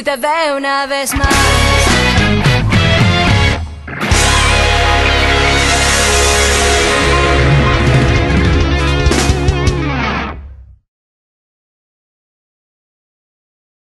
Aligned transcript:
si 0.00 0.04
te 0.04 0.16
veo 0.16 0.56
una 0.56 0.86
vez 0.86 1.14
más. 1.14 2.79